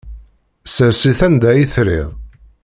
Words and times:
Ssers-it 0.65 1.19
anda 1.27 1.47
ay 1.51 1.63
trid. 1.73 2.07